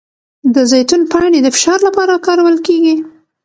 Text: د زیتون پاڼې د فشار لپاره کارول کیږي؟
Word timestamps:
د 0.53 0.55
زیتون 0.71 1.01
پاڼې 1.11 1.39
د 1.41 1.47
فشار 1.55 1.79
لپاره 1.87 2.23
کارول 2.27 2.55
کیږي؟ 2.67 2.95